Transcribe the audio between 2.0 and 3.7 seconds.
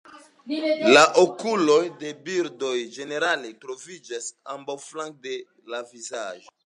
de la birdoj ĝenerale